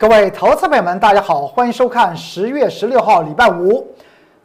[0.00, 3.86] 各位投资朋友们，大家好，欢迎收看十月十六号礼拜五，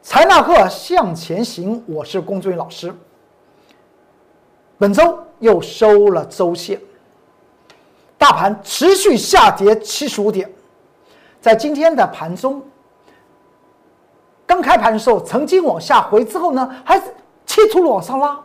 [0.02, 2.94] 财纳克向前行，我是龚俊老师。
[4.78, 6.78] 本周又收了周线，
[8.18, 10.54] 大盘持续下跌七十五点，
[11.40, 12.62] 在今天的盘中，
[14.46, 17.00] 刚开盘的时候曾经往下回，之后呢，还
[17.46, 18.38] 企图往上拉。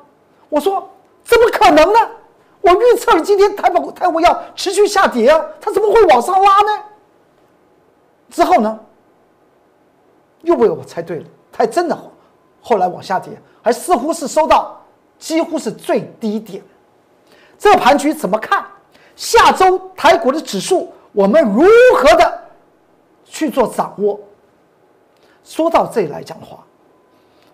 [0.49, 0.89] 我说
[1.25, 1.99] 怎么可能呢？
[2.61, 6.85] 我预测了今天台股台股要持续下跌啊，它怎么会往上拉呢？
[8.31, 8.79] 之后呢，
[10.43, 11.99] 又被我猜对了，它真的
[12.61, 14.81] 后来往下跌，还似乎是收到
[15.19, 16.63] 几乎是最低点。
[17.59, 18.65] 这盘局怎么看？
[19.17, 21.63] 下周台股的指数我们如
[21.97, 22.43] 何的
[23.25, 24.19] 去做掌握？
[25.45, 26.65] 说到这里来讲的话，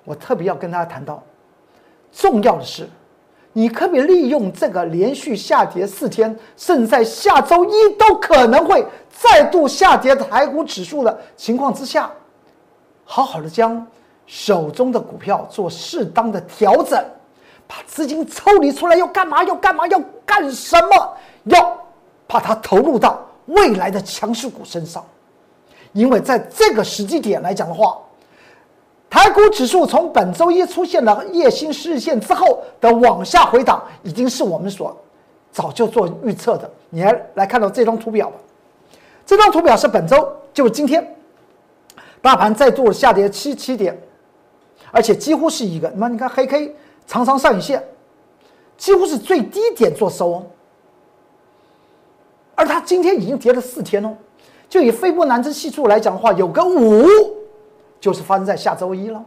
[0.05, 1.23] 我特别要跟大家谈到，
[2.13, 2.89] 重要的是。
[3.59, 12.13] 你可不可以利用这个连续下跌四天，甚至在下周一都可能会再度下跌的台股指数的情况之下，
[13.03, 13.87] 好好的将
[14.27, 17.03] 手中的股票做适当的调整，
[17.67, 19.43] 把资金抽离出来，要干嘛？
[19.43, 19.87] 要干嘛？
[19.87, 21.17] 要干什么？
[21.45, 21.79] 要
[22.27, 25.03] 把它投入到未来的强势股身上，
[25.95, 27.97] 因为在这个时机点来讲的话。
[29.09, 34.95] 台股指数从本周一出现了夜星日线之后的往下回档，已经是我们所
[35.53, 36.71] 早就做预测的。
[36.91, 38.37] 你来来看到这张图表吧，
[39.25, 41.17] 这张图表是本周，就是今天，
[42.21, 43.97] 大盘再度下跌七七点，
[44.91, 46.75] 而且几乎是一个，那你看黑 K
[47.07, 47.83] 长长上影线，
[48.77, 50.45] 几乎是最低点做收。
[52.55, 54.15] 而它今天已经跌了四天哦，
[54.69, 57.07] 就以斐波那契系数来讲的话，有个五。
[58.07, 59.21] 就是发生在下周一了。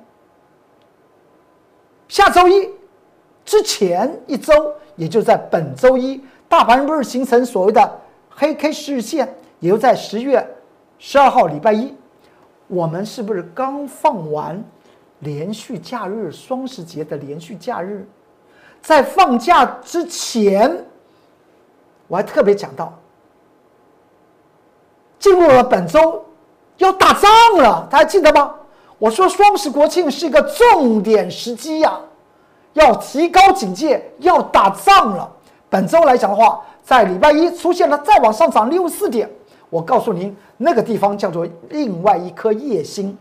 [2.08, 2.70] 下周一
[3.44, 8.00] 之前一周，也就在本周一，大盘不是形成所谓的
[8.30, 10.48] 黑 K 十日线，也就在十月
[10.98, 11.94] 十二号礼拜一，
[12.68, 14.64] 我们是不是刚放完
[15.20, 18.08] 连续假日双十节的连续假日？
[18.82, 20.86] 在放假之前，
[22.08, 22.98] 我还特别讲到，
[25.20, 26.24] 进入了本周
[26.78, 28.56] 要打仗了，大家记得吗？
[29.00, 31.98] 我说双十国庆是一个重点时机呀，
[32.74, 35.32] 要提高警戒，要打仗了。
[35.70, 39.30] 本周来讲的话，在礼拜一出现了再往上涨六四点，
[39.70, 43.18] 我告诉您，那个地方叫做另外一颗夜星，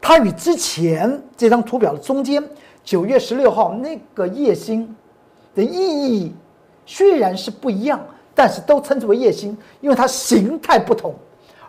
[0.00, 2.42] 它与之前这张图表的中间
[2.82, 4.96] 九月十六号那个夜星
[5.54, 6.34] 的意义
[6.86, 8.00] 虽然是不一样，
[8.34, 11.14] 但是都称之为夜星，因为它形态不同。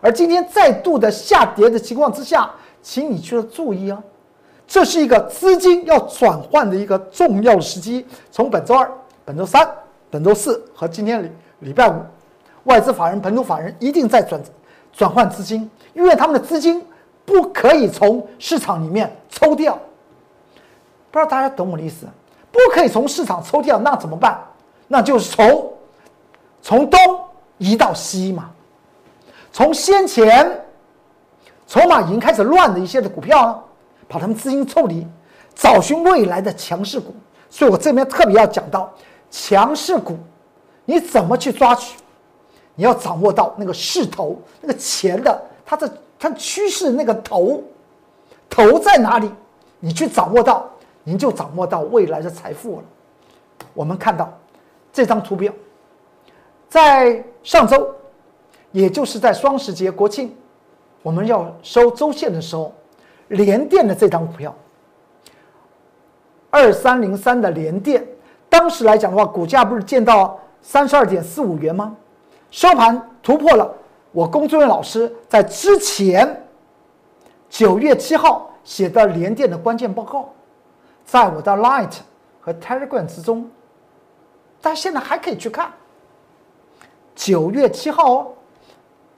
[0.00, 2.50] 而今天再度的下跌的情况之下。
[2.82, 4.02] 请你去了注意啊，
[4.66, 8.06] 这是一个资金要转换的一个重要时机。
[8.30, 8.90] 从本周二、
[9.24, 9.68] 本周三、
[10.10, 12.00] 本周四和今天礼礼拜五，
[12.64, 14.40] 外资法人、本土法人一定在转
[14.92, 16.84] 转换资金，因为他们的资金
[17.24, 19.78] 不可以从市场里面抽掉。
[21.10, 22.06] 不知道大家懂我的意思？
[22.50, 24.40] 不可以从市场抽掉，那怎么办？
[24.88, 25.72] 那就是从
[26.62, 26.98] 从东
[27.58, 28.50] 移到西嘛，
[29.52, 30.59] 从先前。
[31.70, 33.62] 筹码已经开始乱的一些的股票啊，
[34.08, 35.06] 把他们资金抽离，
[35.54, 37.14] 找寻未来的强势股。
[37.48, 38.92] 所以我这边特别要讲到
[39.30, 40.18] 强势股，
[40.84, 41.96] 你怎么去抓取？
[42.74, 47.62] 你要掌握到那个势头，那个钱的它的它趋势那个头，
[48.48, 49.30] 头在哪里？
[49.78, 50.68] 你去掌握到，
[51.04, 52.84] 您就掌握到未来的财富了。
[53.74, 54.36] 我们看到
[54.92, 55.52] 这张图表，
[56.68, 57.94] 在上周，
[58.72, 60.34] 也就是在双十节国庆。
[61.02, 62.72] 我们要收周线的时候，
[63.28, 64.54] 联电的这张股票，
[66.50, 68.06] 二三零三的联电，
[68.48, 71.96] 当时来讲的话，股价不是见到三十二点四五元吗？
[72.50, 73.72] 收盘突破了
[74.12, 76.44] 我龚作人员老师在之前
[77.48, 80.28] 九月七号写的联电的关键报告，
[81.04, 81.94] 在我的 Light
[82.40, 83.48] 和 Telegram 之中，
[84.60, 85.72] 但现在还可以去看。
[87.14, 88.26] 九月七号哦。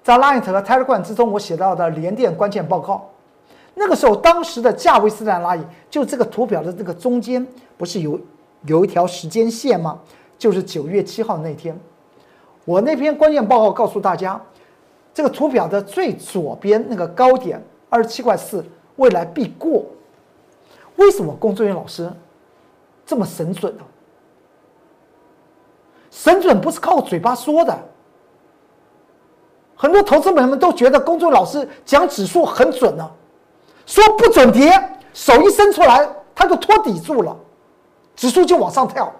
[0.02, 3.08] 在 Line 和 Telegram 之中，我写到的联电关键报告，
[3.74, 5.62] 那个时候当时的价位是在哪里？
[5.88, 7.46] 就这个图表的这个中间，
[7.76, 8.18] 不是有
[8.66, 9.98] 有一条时间线吗？
[10.36, 11.78] 就是九月七号那天，
[12.64, 14.40] 我那篇关键报告告诉大家，
[15.14, 18.64] 这个图表的最左边那个高点二十七块四，
[18.96, 19.84] 未来必过。
[20.96, 22.12] 为什么工作人员老师
[23.06, 23.84] 这么神准呢？
[26.10, 27.78] 神准不是靠嘴巴说的。
[29.82, 33.10] 很多投资朋友们都觉得公众老师讲指数很准呢，
[33.84, 34.70] 说不准跌，
[35.12, 37.36] 手一伸出来他就托底住了，
[38.14, 39.12] 指数就往上跳。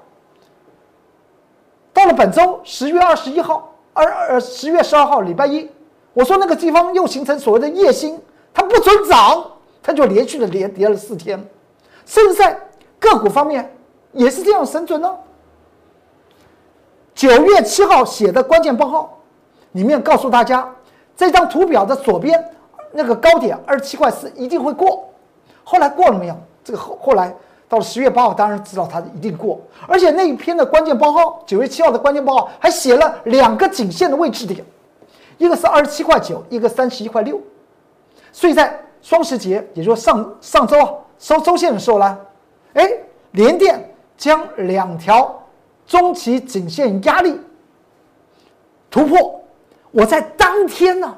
[1.93, 5.69] 到了本周十月二十一号，二二十月十二号礼拜一，
[6.12, 8.23] 我说那个地方又形成所谓的夜星，
[8.55, 9.44] 它不准涨，
[9.82, 11.44] 它就连续的连跌了四天，
[12.06, 12.56] 甚至在
[13.00, 13.76] 个股方面
[14.12, 15.12] 也是这样神准呢。
[17.17, 19.19] 九月七号写的关键报告
[19.72, 20.66] 里面告诉大家，
[21.16, 22.42] 这张图表的左边
[22.92, 25.08] 那个高点二十七块四一定会过，
[25.64, 26.36] 后来过了没有？
[26.64, 27.34] 这个后后来
[27.69, 34.64] 到了十月八号，当然知道它一定过，而且那一篇的关键报告，九月七号的关键报告还写了两个颈线的位置点，
[35.38, 37.40] 一个是二十七块九，一个三十一块六，
[38.30, 42.18] 所以在双十节，也就是上上周啊收周线的时候呢，
[42.75, 42.88] 哎，
[43.32, 45.38] 连电将两条。
[45.84, 47.38] 中期颈线压力
[48.88, 49.41] 突破，
[49.92, 51.16] 我在当天呢，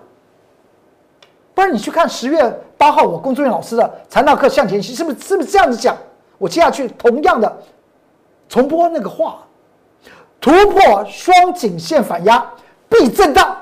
[1.55, 5.97] 不然你去看十月八号我龚作人老师的禅道课向前行，是不是是不是这样子讲？
[6.37, 7.63] 我接下去同样的
[8.49, 9.47] 重播那个话，
[10.41, 12.53] 突破双颈线反压
[12.89, 13.57] 必震荡，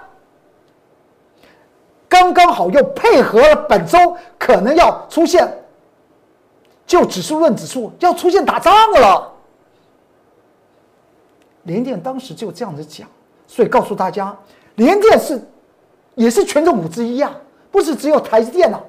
[2.08, 5.46] 刚刚好又配合了本周可能要出现，
[6.86, 9.30] 就指数论指数要出现打仗了。
[11.64, 13.06] 联电当时就这样子讲，
[13.46, 14.36] 所以告诉大家，
[14.76, 15.40] 联电是
[16.14, 17.34] 也是权重股之一啊，
[17.70, 18.80] 不是只有台积电呐，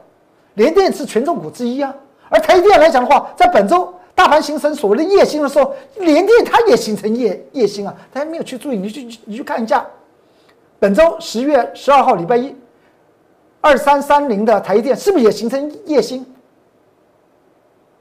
[0.56, 1.94] 联电是权重股之一啊。
[2.30, 7.96] 而台积电来讲的话，在本周大盘形成所谓的夜星的时候，联电它也形成夜夜星啊。
[8.12, 9.86] 大家没有去注意，你去你去看一下，
[10.80, 12.56] 本周十月十二号礼拜一，
[13.62, 16.26] 二三三零的台积电是不是也形成夜星？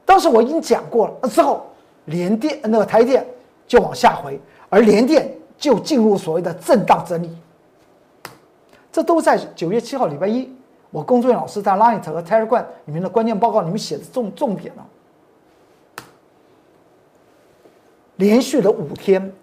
[0.05, 1.65] 当时我已经讲过了，那之后
[2.05, 3.25] 联电那个台电
[3.67, 4.39] 就往下回。
[4.69, 7.29] 而联电就进入所谓的震荡整理，
[8.93, 10.49] 这都在九月七号礼拜一，
[10.91, 14.85] 我工作人员老师在 Line 和 Telegram 里面的关键报告里面写的重重点了。
[18.17, 19.33] 连续的五天，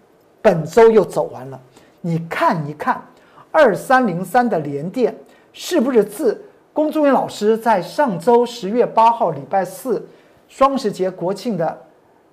[0.41, 1.59] 本周又走完了，
[1.99, 3.03] 你看一看
[3.51, 5.13] 二三零三的连电
[5.51, 10.07] 是不是自工作人员老师在上周十月八号礼拜四
[10.47, 11.77] 双十节国庆的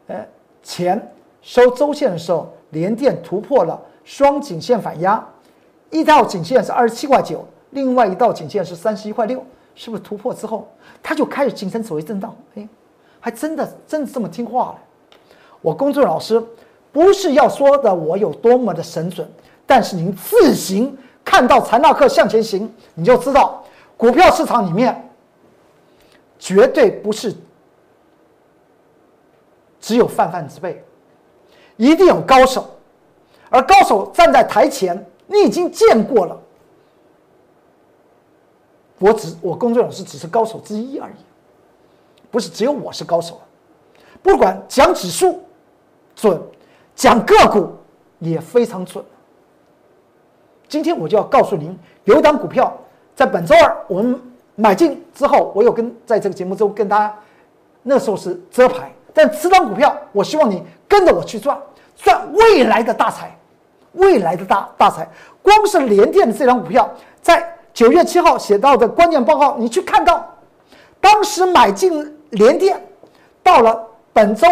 [0.06, 0.24] 呃
[0.62, 1.10] 前
[1.42, 2.48] 收周线的时候。
[2.72, 5.26] 连电突破了双颈线反压，
[5.90, 9.44] 一道颈线是二十七块九，另外一道颈线是三十一块六，
[9.74, 10.68] 是不是突破之后，
[11.02, 12.34] 它就开始形成所谓震荡？
[12.56, 12.68] 哎，
[13.20, 14.78] 还真的真的这么听话了。
[15.60, 16.42] 我工作老师
[16.92, 19.28] 不是要说的我有多么的神准，
[19.66, 23.64] 但是您自行看到财纳克向前行，你就知道
[23.96, 25.10] 股票市场里面
[26.38, 27.34] 绝对不是
[29.80, 30.84] 只有泛泛之辈。
[31.76, 32.68] 一定有高手，
[33.50, 36.36] 而高手站在台前，你已经见过了。
[38.98, 41.14] 我只我工作老师只是高手之一而已，
[42.32, 43.40] 不是只有我是高手。
[44.20, 45.40] 不管讲指数
[46.16, 46.42] 准，
[46.96, 47.72] 讲个股
[48.18, 49.04] 也非常准。
[50.66, 52.76] 今天我就要告诉您，有一档股票
[53.14, 54.20] 在本周二我们
[54.56, 57.14] 买进之后，我有跟在这个节目中跟大家，
[57.84, 60.62] 那时候是遮牌，但此档股票，我希望你。
[60.88, 61.60] 跟着我去赚，
[61.96, 63.37] 赚未来的大财，
[63.98, 65.08] 未来的大大财。
[65.42, 66.90] 光是联电的这张股票，
[67.20, 70.26] 在九月七号写到的关键报告，你去看到，
[71.00, 72.82] 当时买进联电，
[73.42, 73.80] 到了
[74.12, 74.46] 本周，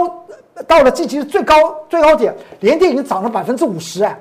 [0.67, 1.55] 到了近期的最高
[1.89, 4.19] 最高点，联电已经涨了百分之五十哎，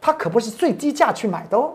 [0.00, 1.72] 它可不是最低价去买的哦。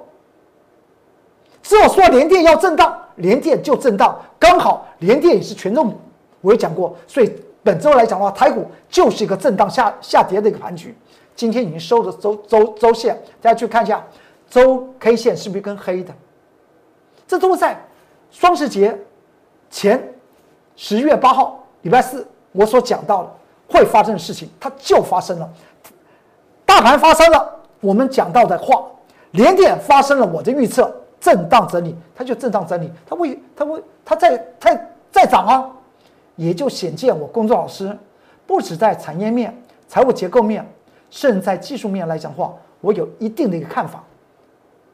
[1.61, 5.99] 只有说联电要震荡，联电就震荡，刚好联电也是权重股，
[6.41, 7.31] 我也讲过，所以。
[7.65, 10.93] 本周来讲的话，台股就是一个震荡下下跌的一个盘局。
[11.35, 14.05] 今天已经收的周周周线，大家去看一下
[14.49, 16.13] 周 K 线是不是跟黑的？
[17.27, 17.79] 这都在
[18.31, 18.97] 双十节
[19.69, 20.13] 前
[20.75, 23.31] 十月八号礼拜四我所讲到的
[23.67, 25.49] 会发生的事情，它就发生了。
[26.65, 28.85] 大盘发生了，我们讲到的话，
[29.31, 34.79] 连点发生了我的预测，震荡整理，它就震荡整理，它会它会它在它
[35.11, 35.69] 在涨啊。
[36.35, 37.95] 也就显见我工作老师，
[38.47, 39.55] 不止在产业面、
[39.87, 40.67] 财务结构面，
[41.13, 42.51] 甚至在技术面来讲话，
[42.81, 44.03] 我有一定的一个看法。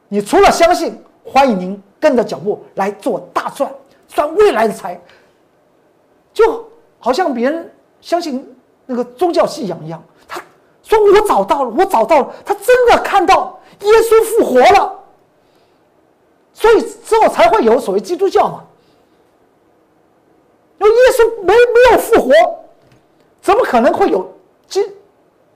[0.06, 3.72] 你除了相信，欢迎您跟着脚步来做大赚，
[4.06, 5.00] 赚未来的财。
[6.34, 6.62] 就
[6.98, 7.72] 好像别人
[8.02, 8.46] 相信
[8.84, 10.42] 那个宗教信仰一样，他
[10.82, 15.00] 说我找到了，我找到了，他真的看到耶稣复活了，
[16.52, 18.62] 所以之后才会有所谓基督教嘛。
[20.78, 22.30] 因为耶稣没没有复活，
[23.40, 24.30] 怎么可能会有
[24.68, 24.84] 基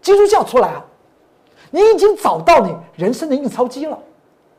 [0.04, 0.84] 基督教出来啊？
[1.70, 3.98] 你已经找到你人生的印钞机了，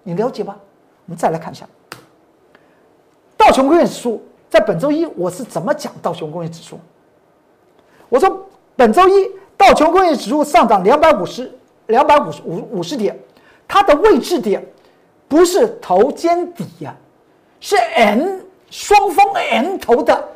[0.02, 0.58] 你了解吧？
[1.06, 1.68] 我们再来看一下
[3.38, 6.80] 道琼工业指数，在本周一我是怎么讲道琼工业指数？
[8.10, 11.50] 我说本周一道琼工业指数上涨两百五十
[11.86, 13.18] 两百五十五五十点，
[13.68, 14.68] 它的位置点
[15.28, 16.96] 不是头肩底呀，
[17.60, 18.40] 是 M
[18.72, 20.28] 双峰 M 头的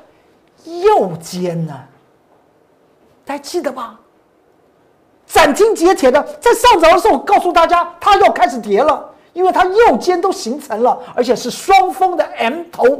[0.66, 1.78] 右肩呢，
[3.26, 3.99] 大家记得吧？
[5.30, 13.00] 斩钉截铁的，在上涨的时候告诉大家，它要开始跌了，因为它右肩都形成了，而且是双峰的 M 头。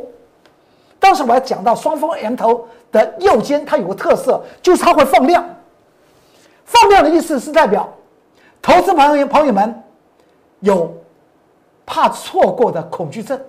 [1.00, 5.44] 当时我还讲到双峰 M 头的右肩，它有个特色，就是它会放量。
[6.66, 7.92] 放量的意思是代表
[8.62, 9.84] 投资朋友朋友们
[10.60, 10.96] 有
[11.84, 13.42] 怕错过的恐惧症，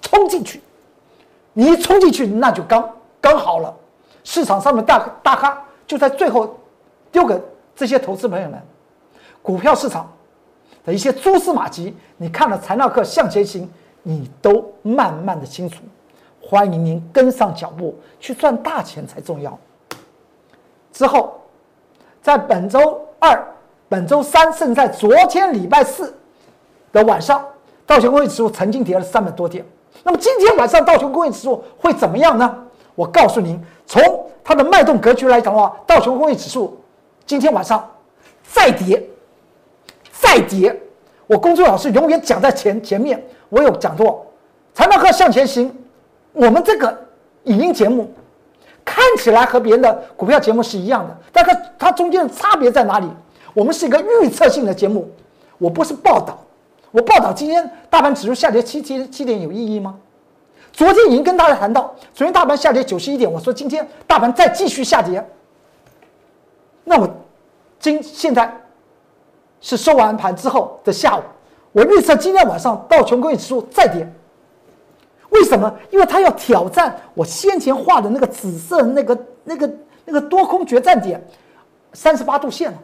[0.00, 0.62] 冲进去，
[1.52, 2.88] 你一冲进去那就刚
[3.20, 3.74] 刚好了，
[4.22, 6.56] 市场上的大大咖就在最后
[7.10, 7.36] 丢给。
[7.78, 8.60] 这些投资朋友们，
[9.40, 10.12] 股票市场
[10.84, 13.70] 的一些蛛丝马迹，你看了财纳课向前行，
[14.02, 15.84] 你都慢慢的清楚。
[16.42, 19.56] 欢迎您跟上脚步，去赚大钱才重要。
[20.92, 21.40] 之后，
[22.20, 23.46] 在本周二、
[23.88, 26.12] 本周三，甚至在昨天礼拜四
[26.90, 27.46] 的晚上，
[27.86, 29.64] 道琼工业指数曾经跌了三百多点。
[30.02, 32.58] 那么今天晚上道琼工业指数会怎么样呢？
[32.96, 34.02] 我告诉您，从
[34.42, 36.76] 它的脉动格局来讲的话，道琼工业指数。
[37.28, 37.86] 今天晚上
[38.42, 39.06] 再跌，
[40.10, 40.74] 再跌，
[41.26, 43.22] 我公众老师永远讲在前前面。
[43.50, 44.26] 我有讲过，
[44.72, 45.70] 财报课向前行。
[46.32, 47.06] 我们这个
[47.44, 48.10] 影音节目
[48.82, 53.06] 看起来和别人的股票节目是一样的，但它它中间的差别在哪里？
[53.52, 55.10] 我们是一个预测性的节目，
[55.58, 56.38] 我不是报道。
[56.90, 59.96] 我报道今天大盘指数下跌七七七点有意义吗？
[60.72, 65.22] 昨天已经跟大家谈到，昨天大盘下跌九十一点，我说今天大盘再继续下跌。
[66.84, 67.06] 那我
[67.88, 68.52] 今现在
[69.62, 71.22] 是收完盘之后的下午，
[71.72, 74.06] 我预测今天晚上道琼工业指数再跌。
[75.30, 75.74] 为什么？
[75.90, 79.70] 因为它要挑战我先前画的那个紫色那个那个
[80.04, 81.22] 那个多空决战点，
[81.94, 82.76] 三十八度线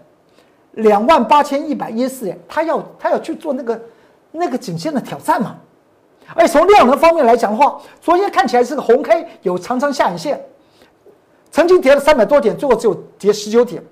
[0.73, 3.81] 两万八千一百一十四点，它要它要去做那个
[4.33, 5.57] 那个颈线的挑战嘛。
[6.35, 10.43] 而从量能方面来讲的话，昨天看起来是个红 K，有长长下影线，
[11.51, 13.83] 曾经跌了三百多点，最后只有跌十九点。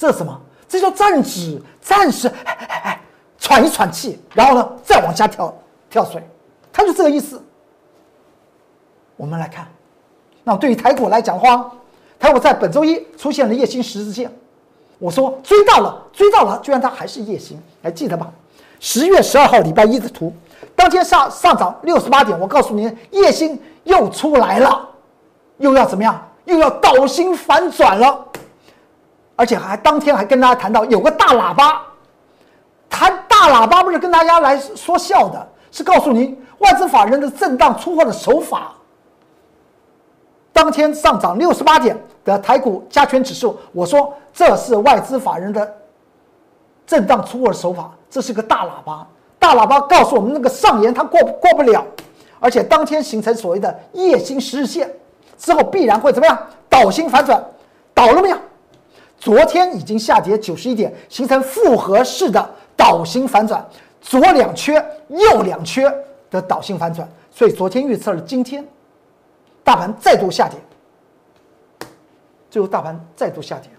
[0.00, 0.40] 这是什么？
[0.66, 2.32] 这叫站止，暂时
[3.38, 5.54] 喘一喘气，然后呢，再往下跳
[5.90, 6.26] 跳水，
[6.72, 7.42] 它就这个意思。
[9.18, 9.68] 我们来看，
[10.42, 11.70] 那对于台股来讲的话，
[12.18, 14.32] 台股在本周一出现了夜星十字线，
[14.98, 18.32] 我说追到了，追到了，居然它还是夜星，还记得吧？
[18.78, 20.32] 十月十二号礼拜一的图，
[20.74, 24.88] 当天上上涨六十八点，我告诉您，夜星又出来了，
[25.58, 26.26] 又要怎么样？
[26.46, 28.26] 又要倒星反转了。
[29.40, 31.80] 而且还当天还跟大家谈到有个大喇叭，
[32.90, 38.72] 谈大喇叭不是跟大家来说笑的，是告诉您外资法人的震荡出货的手法。
[40.52, 45.74] 当天上涨六十八点的台股加权指数，我说这是外资法人的
[46.86, 49.06] 震荡出货的手法，这是个大喇叭，
[49.38, 51.82] 大喇叭告诉我们那个上沿它过过不了，
[52.40, 54.94] 而且当天形成所谓的夜星十日线
[55.38, 57.42] 之后必然会怎么样倒星反转，
[57.94, 58.36] 倒了没有？
[59.20, 63.62] 昨天已经下跌九十一点，形成复合式的倒型反转，
[64.00, 64.74] 左两缺，
[65.08, 65.82] 右两缺
[66.30, 68.66] 的倒型反转，所以昨天预测了今天
[69.62, 70.58] 大盘再度下跌，
[72.50, 73.70] 最后大盘再度下跌。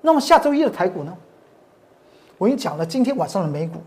[0.00, 1.16] 那么下周一的台股呢？
[2.36, 3.80] 我已经讲了今天晚上的美股，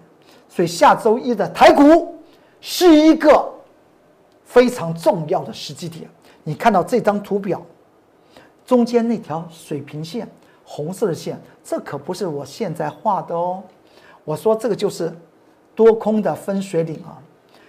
[0.48, 2.18] 所以下周一的台股
[2.62, 3.54] 是一个
[4.46, 6.10] 非常重要的时机点。
[6.46, 7.62] 你看到这张图表
[8.66, 10.26] 中间那条水平线。
[10.66, 13.64] 红色的线，这可不是我现在画的哦。
[14.24, 15.16] 我说这个就是
[15.76, 17.22] 多空的分水岭啊。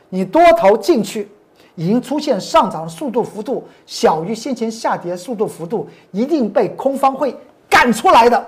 [0.08, 1.28] 你多头进去，
[1.74, 7.36] 已经出现上涨速度幅度小于先前下跌速度幅度，一定被空方会
[7.68, 8.46] 赶出来的，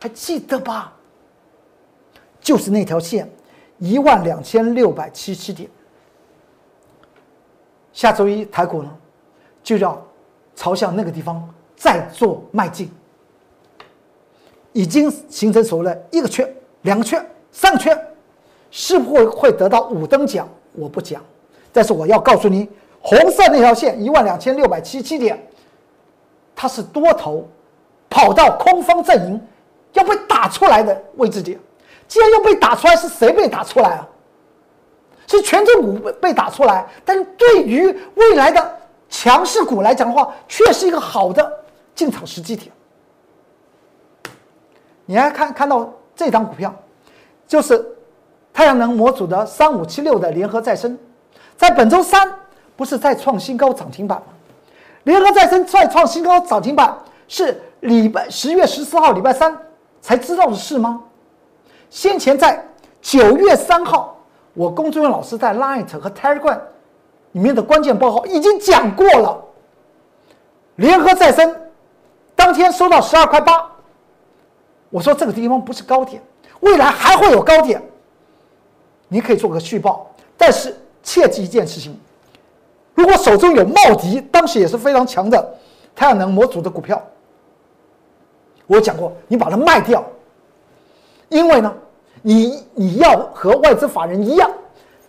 [0.00, 0.92] 还记得吧？
[2.40, 3.30] 就是那条线，
[3.78, 5.70] 一万两千六百七十点。
[7.92, 8.90] 下周一台股呢，
[9.62, 10.04] 就要
[10.54, 12.90] 朝向那个地方再做迈进。
[14.74, 16.46] 已经形成所谓的一个圈、
[16.82, 17.98] 两个圈、三个圈，
[18.70, 20.46] 是不会会得到五等奖？
[20.72, 21.22] 我不讲，
[21.72, 22.68] 但是我要告诉你，
[23.00, 25.40] 红色那条线一万两千六百七十七点，
[26.56, 27.48] 它是多头
[28.10, 29.40] 跑到空方阵营
[29.92, 31.58] 要被打出来的位置点。
[32.08, 34.08] 既然要被打出来，是谁被打出来啊？
[35.28, 38.78] 是权重股被打出来，但是对于未来的
[39.08, 41.50] 强势股来讲的话，却是一个好的
[41.94, 42.70] 进场时机点。
[45.06, 46.74] 你还看看到这张股票，
[47.46, 47.84] 就是
[48.52, 50.98] 太阳能模组的三五七六的联合再生，
[51.56, 52.32] 在本周三
[52.76, 54.26] 不是再创新高涨停板吗？
[55.04, 56.96] 联合再生再创新高涨停板
[57.28, 59.54] 是礼拜十月十四号礼拜三
[60.00, 61.02] 才知道的事吗？
[61.90, 62.64] 先前在
[63.02, 64.16] 九月三号，
[64.54, 66.58] 我龚志远老师在 Light 和 Telegram
[67.32, 69.44] 里面的关键报告已经讲过了。
[70.76, 71.54] 联合再生
[72.34, 73.70] 当天收到十二块八，
[74.90, 76.22] 我说这个地方不是高点，
[76.60, 77.82] 未来还会有高点，
[79.08, 81.98] 你可以做个续报，但是切记一件事情：
[82.94, 85.54] 如果手中有茂迪，当时也是非常强的
[85.94, 87.02] 太阳能模组的股票，
[88.66, 90.04] 我讲过，你把它卖掉，
[91.28, 91.74] 因为呢。
[92.26, 94.50] 你你要和外资法人一样，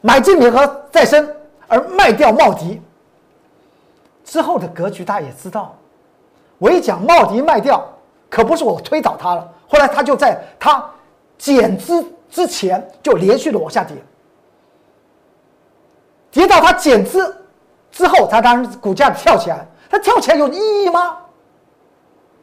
[0.01, 1.25] 买进联合再生，
[1.65, 2.81] 而卖掉茂迪。
[4.25, 5.77] 之后的格局大家也知道，
[6.57, 7.87] 我一讲茂迪卖掉，
[8.35, 10.83] 可不是我推倒它了，后来它就在它
[11.37, 13.95] 减资之前就连续的往下跌，
[16.31, 17.33] 跌到它减资
[17.93, 21.15] 之后，它当然股价跳起来，它跳起来有意义吗？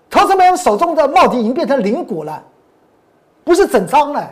[0.08, 2.42] 投资们手中的茂迪已经变成零股了，
[3.44, 4.26] 不是整仓了。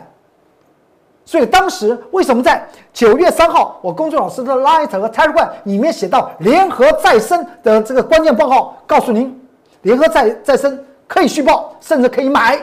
[1.25, 9.39] 所以当时为什么在九月三号，我公作老师的 Light 和 Telegram 里面写到联合再生的这个关键报告，告诉您，
[9.83, 12.57] 联合再再生可以续报，甚至可以买，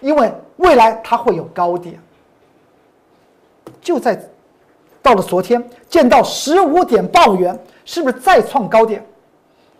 [0.00, 2.00] 因为未来它会有高点。
[3.80, 4.16] 就在
[5.02, 9.04] 到了昨天，见到十五点八五元，是不是再创高点？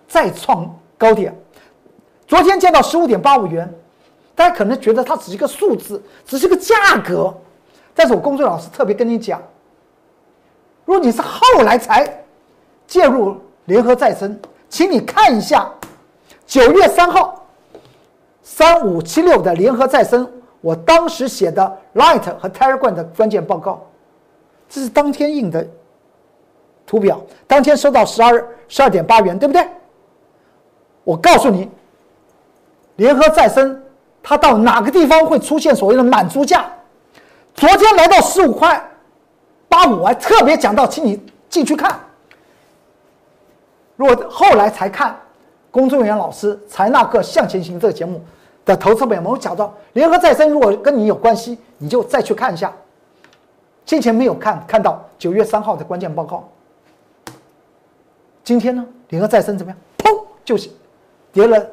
[0.08, 1.32] 再创高点。
[2.26, 3.72] 昨天见到十五点八五元，
[4.34, 7.32] 大家可能觉得它只是一个数字，只是个价格。
[7.94, 9.40] 但是我工作老师特别跟你讲，
[10.84, 12.24] 如果你是后来才
[12.84, 14.36] 介入联合再生，
[14.68, 15.70] 请你看一下
[16.48, 17.37] 九月三号
[18.50, 20.26] 三五七六的联合再生，
[20.62, 23.86] 我当时写的 Light 和 Telegram 的关键报告，
[24.70, 25.64] 这是当天印的
[26.86, 29.68] 图表，当天收到十二十二点八元，对不对？
[31.04, 31.68] 我告诉你，
[32.96, 33.80] 联合再生
[34.22, 36.64] 它到哪个地方会出现所谓的满足价？
[37.54, 38.82] 昨天来到十五块
[39.68, 42.00] 八五，我还特别讲到，请你进去看。
[43.94, 45.14] 如果后来才看
[45.70, 48.20] 工作人员老师《才那个向前行》这个节目
[48.68, 52.70] 的投资本，我讲到联合再生，如果跟你有关系，你就再去看一下。
[53.86, 56.46] 先前没有看，看到九月三号的关键报告。
[58.44, 59.78] 今天呢，联合再生怎么样？
[59.96, 60.68] 砰，就是
[61.32, 61.66] 跌了，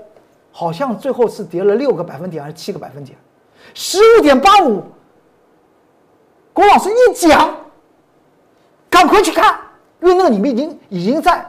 [0.53, 3.17] 好像最后是跌了六个百分点还是七个百分点？
[3.73, 4.81] 十五点八五。
[6.53, 7.53] 郭老师一讲，
[8.89, 9.59] 赶快去看，
[9.99, 11.45] 因为那个里面已经已经在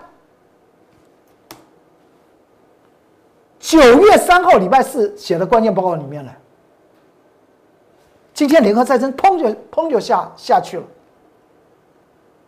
[3.66, 6.30] 九月三号礼拜四写的关键报告里面呢。
[8.32, 10.84] 今天联合再生砰就砰就下下去了，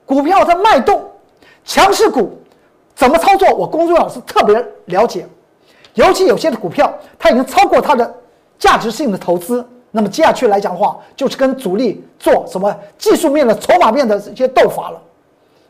[0.06, 1.10] 股票在脉动，
[1.64, 2.38] 强势股
[2.94, 3.52] 怎么操作？
[3.52, 5.26] 我公众老师特别了解，
[5.94, 8.14] 尤其有些的股票它已经超过它的
[8.56, 9.66] 价值性的投资。
[9.90, 15.02] 那么接下去来讲的话，就是跟主力做什么技术面的、筹码面的这些斗法了，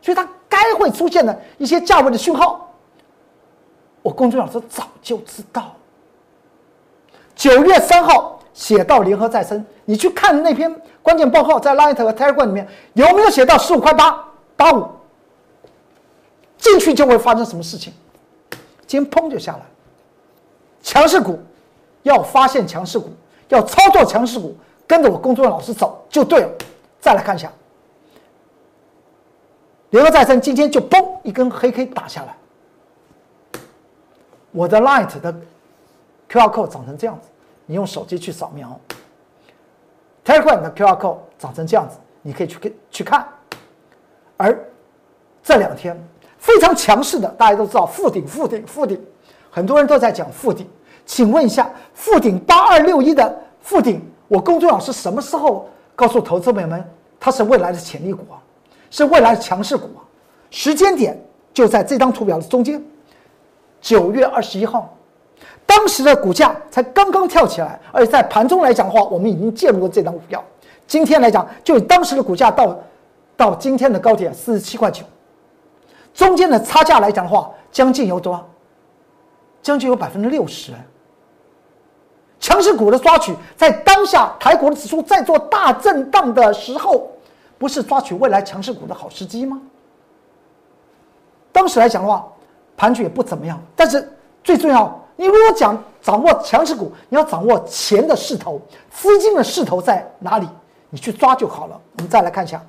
[0.03, 2.68] 所以它该会出现的一些价位的讯号，
[4.03, 5.75] 我公众老师早就知道。
[7.35, 14.25] 九月三号写到联合再生，你去看那篇关键报告，在 Light 和 Telegram 里面有没有写到十五块八
[14.57, 14.89] 八五？
[16.57, 17.93] 进去就会发生什么事情？
[18.87, 19.61] 今天砰就下来，
[20.83, 21.39] 强势股
[22.03, 23.11] 要发现强势股。
[23.49, 24.55] 要操作强势股，
[24.87, 26.51] 跟着我工作老师走就对了。
[27.01, 27.51] 再来看一下，
[29.89, 32.37] 联合再生今天就嘣一根黑 K 打下来。
[34.51, 35.33] 我的 Light 的
[36.31, 37.29] QR code 长成这样子，
[37.67, 38.79] 你用手机去扫描。
[40.25, 43.27] Telegram 的 QR code 长成这样子，你可以去去看。
[44.37, 44.59] 而
[45.43, 45.99] 这两天
[46.39, 49.03] 非常强势的，大家都知道负顶、负顶、负顶，
[49.51, 50.69] 很多人都在讲负顶。
[51.07, 56.85] 请问一下，富鼎八二六一的富鼎，我龚俊老师什么时候告诉投资朋友们，
[57.19, 58.37] 它是未来的潜力股啊，
[58.91, 60.05] 是未来的强势股啊？
[60.51, 61.19] 时间点
[61.55, 62.83] 就在这张图表的中间，
[63.81, 64.97] 九月二十一号，
[65.65, 70.43] 当时的股价才刚刚跳起来，而且在盘中来讲的话，我们已经介入了这张股票。
[70.87, 72.77] 今天来讲，就以当时的股价到
[73.37, 75.05] 到今天的高点四十七块九，
[76.15, 78.49] 中间的差价来讲的话，将近有多少？
[79.63, 80.73] 将近有百分之六十。
[82.41, 87.11] 强势股的抓取，在当下台股的指数在做大震荡的时候，
[87.59, 89.61] 不是抓取未来强势股的好时机吗？
[91.51, 92.27] 当时来讲的话，
[92.79, 93.61] 盘局也不怎么样。
[93.77, 94.11] 但是
[94.43, 98.59] 最重要，你如果讲掌握强势股，你要掌握钱的势头，
[98.91, 100.49] 资金的势头在哪里，
[100.89, 101.79] 你去抓就好了。
[101.97, 102.65] 我们再来看一下，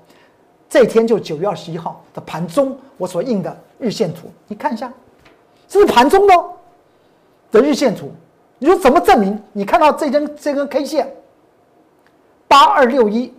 [0.67, 4.91] 这一天就九月二十一号的盘中，我所印的日线图，你看一下，
[5.67, 6.34] 这是盘中的
[7.52, 8.12] 的日线图。
[8.58, 9.41] 你说怎么证明？
[9.54, 11.15] 你看到这根这根 K 线，
[12.48, 13.34] 八二六一，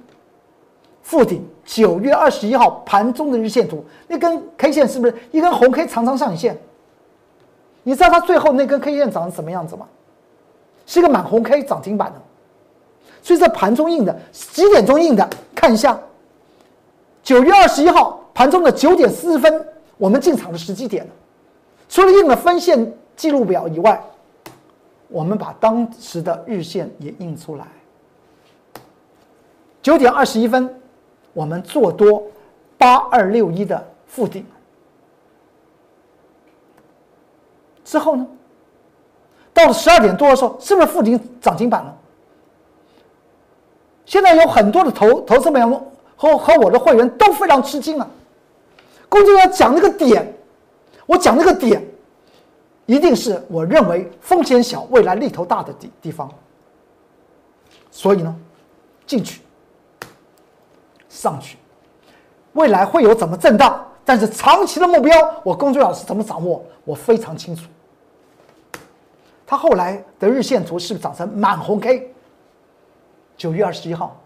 [1.11, 6.57] 附顶九月二十一号盘中的日线图，那根 K 线是不是一根红 K 长长上影线？
[7.83, 9.88] 你知道它最后那根 K 线长成什么样子吗？
[10.87, 12.23] 是一个满红 K 涨停板的。
[13.25, 15.29] 所以在盘中印的几点钟印的？
[15.53, 15.99] 看一下，
[17.25, 21.05] 九月二十一号盘中的九点四十分，我们进场的时机点。
[21.88, 24.01] 除了印了分线记录表以外，
[25.09, 27.66] 我们把当时的日线也印出来。
[29.83, 30.73] 九点二十一分，
[31.33, 32.23] 我们做多
[32.77, 34.45] 八二六一的附顶。
[37.85, 38.27] 之后呢，
[39.53, 41.97] 到了十二点多的时候，是不是附顶涨停板了？
[44.05, 48.09] 现在有很多的投投资朋友和和我的会员都非常吃惊啊！
[49.09, 50.35] 公众要讲那个点，
[51.07, 51.85] 我讲那个点，
[52.87, 56.29] 一定是我认为风险小、未来利头大的地地方。
[57.90, 58.37] 所以呢，
[59.07, 59.40] 进去
[61.11, 61.59] 上去，
[62.55, 67.64] 未来会有怎么震荡，但是长期的目标，我公众老师怎么掌握，我非常清楚。
[69.44, 72.14] 他后来的日线图是不是长成满红 K？
[73.37, 74.16] 九月二十一号，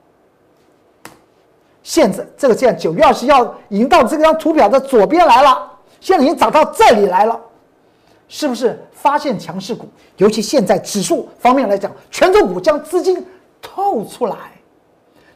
[1.82, 7.40] 现在这个线九月二十一号已经到这张图表的左边来了，现在已经涨到这里来了，
[8.28, 9.88] 是不是发现强势股？
[10.18, 13.24] 尤其现在指数方面来讲，权重股将资金
[13.62, 14.36] 透出来，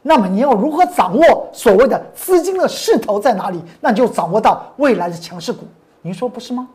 [0.01, 3.61] 那么你要如何掌握所谓的资金的势头在哪里？
[3.81, 5.67] 那就掌握到未来的强势股，
[6.01, 6.67] 您说不是吗？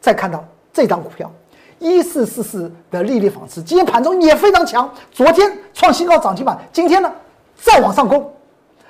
[0.00, 1.30] 再看到这张股票。
[1.78, 7.12] 一四四四的利率纺织今天盘中也非常强，昨天创新高涨停板，今天呢
[7.54, 8.18] 再往上攻。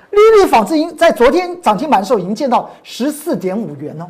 [0.09, 4.09] 利率纺织经在昨天涨停板的时候已经见到十四点五元了。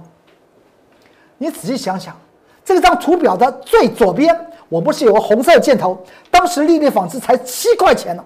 [1.37, 2.15] 你仔细想想，
[2.63, 4.33] 这张图表的最左边，
[4.69, 6.01] 我不是有个红色箭头？
[6.31, 8.23] 当时利率纺织才七块钱呢。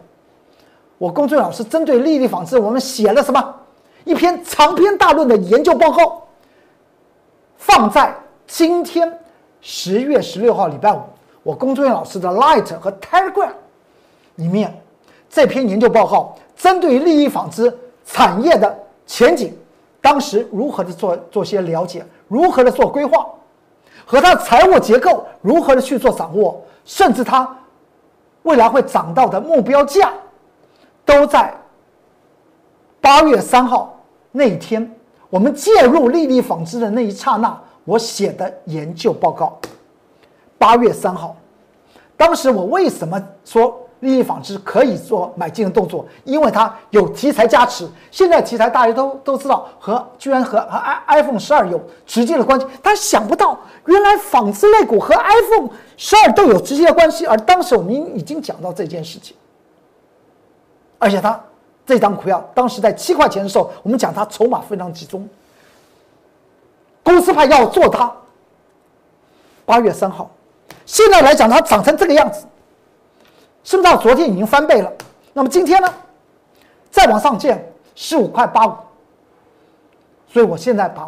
[1.04, 3.56] 我公孙老师针对利率纺织，我们写了什么？
[4.06, 6.26] 一篇长篇大论的研究报告，
[7.58, 8.16] 放在
[8.48, 9.20] 今天。
[9.60, 11.02] 十月十六号礼拜五，
[11.44, 13.50] 我工作人员老师的 Light 和 Telegram
[14.36, 14.82] 里面
[15.30, 18.74] 这篇研究报告，针对利益纺织产业的
[19.06, 19.54] 前景，
[20.00, 23.28] 当时如何的做做些了解，如何的做规划，
[24.06, 27.58] 和它财务结构如何的去做掌握，甚至它
[28.44, 30.14] 未来会涨到的目标价，
[31.06, 31.54] 都在
[33.02, 34.00] 八月三号
[34.32, 34.90] 那一天，
[35.30, 37.58] 我们介入利率纺织的那一刹那。
[37.86, 39.60] 我写的研究报告，
[40.58, 41.36] 八月三号，
[42.16, 46.06] 当时我为什么说利益纺织可以做买进的动作？
[46.24, 47.86] 因为它有题材加持。
[48.10, 52.66] 现在题材大家都都知道，和居然和和 i iPhone 十二有直接的关系。
[52.82, 57.26] 他想不到，原来纺织类股和 iPhone 十二都有直接的关系。
[57.26, 59.36] 而当时我们已经讲到这件事情，
[61.04, 61.38] 而且它
[61.86, 65.28] 这张股票当时在七块钱的时候，我们讲它筹码非常集中。
[67.04, 68.10] 公司派要做它。
[69.66, 70.32] 八月三号，
[70.86, 72.46] 现在来讲它长成这个样子，
[73.64, 74.92] 是不是到昨天已经翻倍了？
[75.34, 75.94] 那么今天呢，
[76.90, 78.74] 再往上见十五块八五。
[80.32, 81.08] 所以我现在把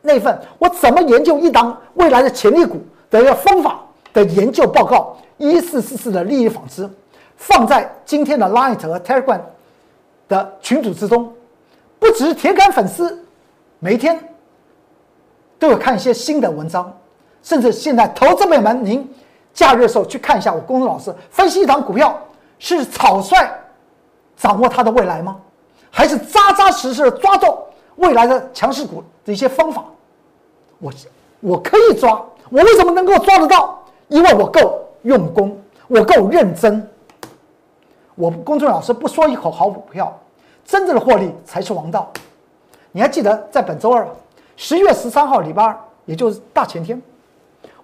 [0.00, 3.80] 那份我怎么研究一档未来的潜力股的一个方法
[4.12, 6.88] 的研究报告一四四四的利益纺织，
[7.36, 9.40] 放在今天的 Light 和 Telegram
[10.28, 11.32] 的群组之中，
[11.98, 13.24] 不只是铁杆粉丝，
[13.78, 14.18] 每天。
[15.56, 16.92] 都有看一些新的文章，
[17.42, 19.08] 甚至现在投资美们，您
[19.54, 22.20] 假日的时候去看一下我公众老师分析一档股票，
[22.58, 23.50] 是草率
[24.36, 25.40] 掌握它的未来吗？
[25.90, 27.56] 还是扎扎实实的抓住
[27.96, 29.84] 未来的强势股的一些方法？
[30.80, 30.92] 我
[31.40, 33.80] 我可以抓，我为什么能够抓得到？
[34.08, 35.56] 因为我够用功，
[35.88, 36.86] 我够认真。
[38.14, 40.16] 我公众老师不说一口好股票，
[40.64, 42.12] 真正的获利才是王道。
[42.92, 44.08] 你还记得在本周二？
[44.56, 47.02] 十月十三号，礼拜二，也就是大前天，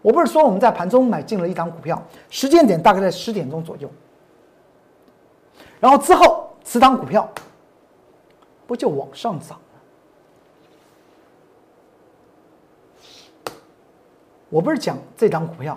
[0.03, 3.91] 我不是说我们在盘中买进了一档股票，时间点大概在十点钟左右。
[5.81, 7.29] 然后之后，此档股票
[8.69, 9.59] 不就往上涨
[13.45, 13.53] 了？
[14.49, 15.77] 我不是讲这档股票，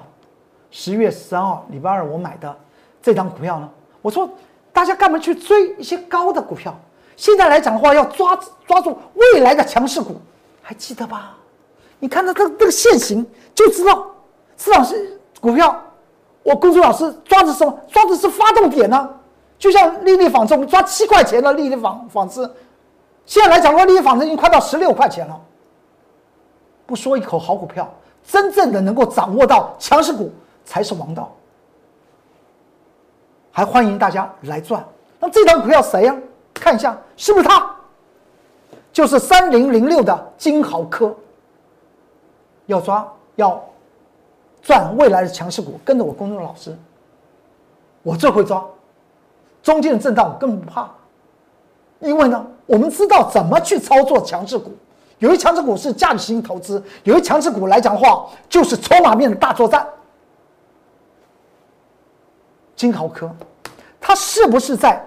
[0.69, 2.55] 十月十三号，礼拜二我买的
[3.01, 3.67] 这档股票呢？
[4.03, 4.29] 我说
[4.71, 6.75] 大家干嘛去追一些高的股票？
[7.15, 8.37] 现在来讲的话，要抓
[8.67, 10.15] 抓住未来的强势股。
[10.61, 11.35] 还记得吧？
[11.99, 14.05] 你看到这这个线型就知道，
[14.57, 15.81] 市场是股票。
[16.41, 17.79] 我公孙老师抓的是什么？
[17.89, 19.09] 抓的是发动点呢？
[19.57, 22.41] 就像丽丽纺织，我们抓七块钱的丽丽纺纺织，
[23.25, 25.39] 现在来讲的话，丽丽纺织已经快到十六块钱了。
[26.85, 27.89] 不说一口好股票，
[28.27, 30.33] 真正的能够掌握到强势股
[30.65, 31.33] 才是王道。
[33.55, 34.83] 还欢迎大家来赚。
[35.19, 36.15] 那这张股票谁呀？
[36.55, 37.69] 看一下是不是它？
[38.91, 41.15] 就是三零零六的金豪科。
[42.65, 43.63] 要抓要
[44.61, 46.75] 赚未来的强势股，跟着我公众老师，
[48.01, 48.63] 我最会抓。
[49.61, 50.89] 中间的震荡我根本不怕，
[51.99, 54.71] 因为呢，我们知道怎么去操作强势股。
[55.19, 59.87] 有些强势股是价值型投资，有些强势股来讲的话，就是筹码面的大作战。
[62.75, 63.29] 金豪科，
[63.99, 65.03] 它是不是在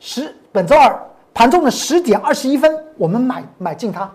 [0.00, 1.00] 十本周二
[1.34, 4.10] 盘中的十点二十一分，我们买买进它，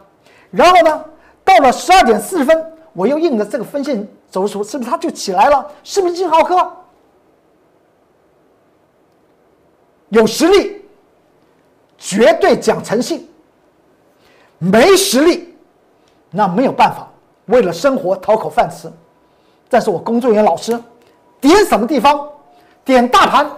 [0.50, 1.06] 然后呢，
[1.44, 5.72] 到了十二点四十分，我又应了这个分线走出，是不是它就起来了？
[5.84, 6.72] 是不是金豪科
[10.10, 10.82] 有实力？
[12.04, 13.30] 绝对讲诚信，
[14.58, 15.56] 没实力，
[16.32, 17.08] 那没有办法，
[17.46, 18.91] 为了生活讨口饭吃。
[19.70, 20.78] 但是我工作人员老师
[21.39, 22.28] 点什么地方？
[22.84, 23.50] 点大盘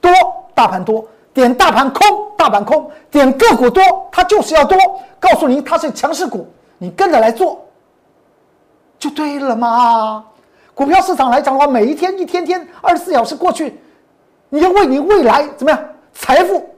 [0.00, 0.12] 多，
[0.54, 4.76] 大盘多；点大盘空，大盘空；点个股多，它就是要多。
[5.18, 6.48] 告诉您，它是强势股，
[6.78, 7.64] 你跟着来做，
[8.98, 10.24] 就对了嘛。
[10.74, 13.80] 股票市场来讲的话，每一天、一天天、二十四小时过去，
[14.48, 16.68] 你要为你未来怎么样财富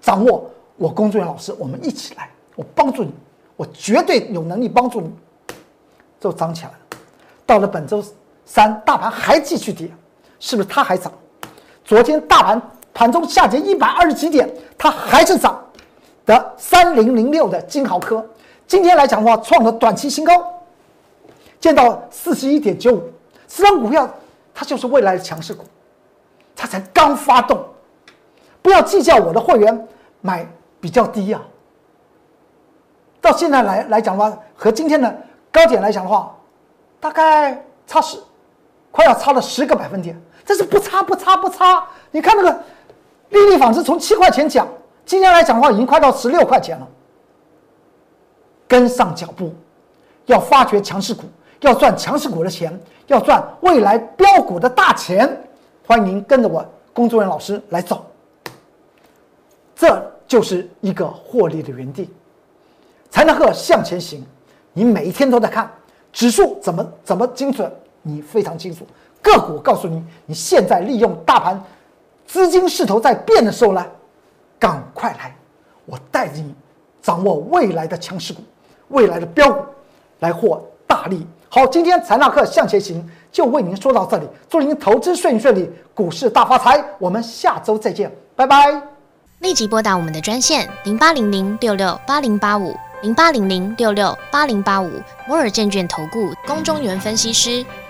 [0.00, 0.50] 掌握？
[0.76, 3.12] 我工作人员老师，我们一起来，我帮助你，
[3.56, 5.10] 我绝对有能力帮助你，
[6.18, 6.78] 就涨起来了。
[7.46, 8.02] 到了本周
[8.44, 9.88] 三，大盘还继续跌，
[10.40, 11.12] 是不是它还涨？
[11.84, 12.62] 昨天大盘
[12.94, 15.62] 盘中下跌一百二十几点，它还是涨
[16.24, 18.24] 的三零零六的金豪科，
[18.66, 20.32] 今天来讲的话，创了短期新高，
[21.60, 23.02] 见到四十一点九五，
[23.46, 24.08] 这张股票
[24.54, 25.64] 它就是未来的强势股，
[26.56, 27.62] 它才刚发动，
[28.62, 29.86] 不要计较我的会员
[30.22, 30.46] 买
[30.80, 31.42] 比较低呀。
[33.20, 35.14] 到现在来来讲的话，和今天的
[35.52, 36.34] 高点来讲的话，
[36.98, 38.16] 大概差十，
[38.90, 40.18] 快要差了十个百分点。
[40.44, 42.62] 这是不差不差不差，你看那个
[43.30, 44.68] 利率纺织从七块钱讲，
[45.06, 46.88] 今天来讲的话已经快到十六块钱了。
[48.66, 49.54] 跟上脚步，
[50.26, 51.24] 要发掘强势股，
[51.60, 55.40] 要赚强势股的钱，要赚未来标股的大钱。
[55.86, 58.06] 欢迎您跟着我工作人员老师来走，
[59.76, 62.10] 这就是一个获利的原地。
[63.10, 64.26] 才能够向前行，
[64.72, 65.70] 你每一天都在看
[66.12, 67.70] 指数怎么怎么精准，
[68.02, 68.84] 你非常清楚。
[69.24, 71.58] 个股告诉你，你现在利用大盘
[72.26, 73.82] 资金势头在变的时候呢，
[74.58, 75.34] 赶快来，
[75.86, 76.54] 我带着你
[77.00, 78.42] 掌握未来的强势股，
[78.88, 79.64] 未来的标股，
[80.20, 81.26] 来获大利。
[81.48, 86.84] 好，今天财纳克向前行就为您说到这里，祝您投资顺顺利，股市大发财。
[86.98, 88.78] 我们下周再见，拜拜。
[89.38, 94.90] 立即拨打我们的专线零八零零六六八零八五零八零零六六八零八五
[95.26, 97.64] 摩尔证券投顾龚中原分析师。